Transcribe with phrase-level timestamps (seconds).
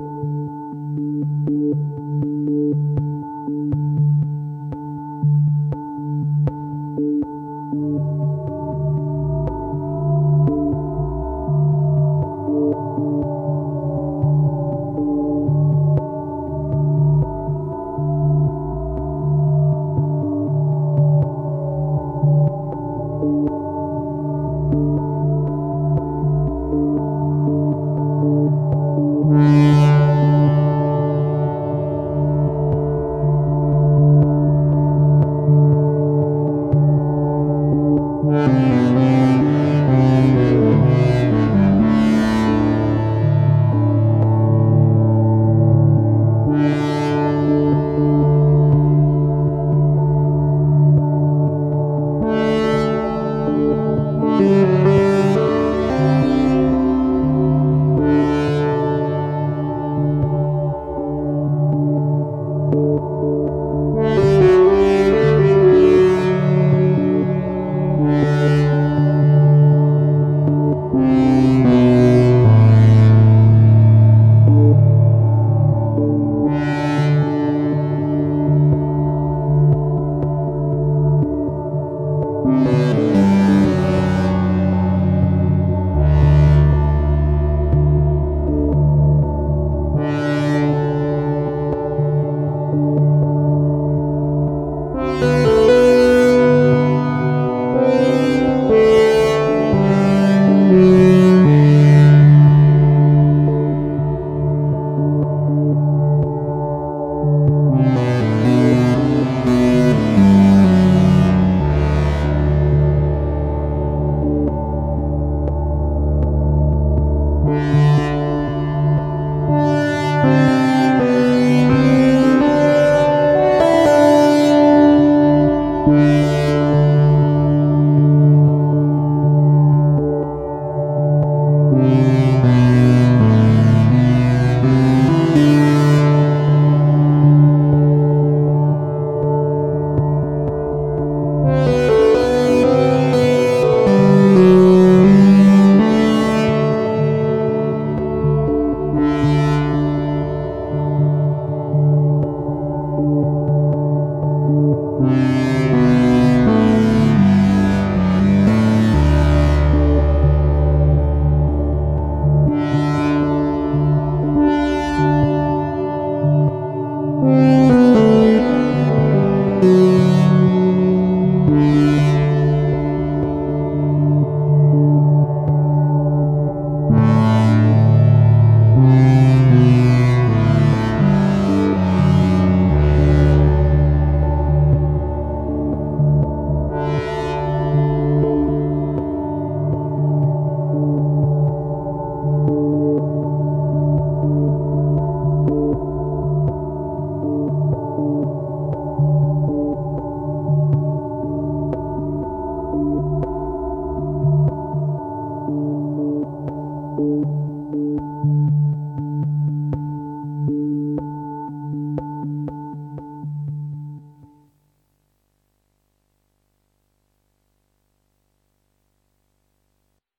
[0.00, 0.33] you.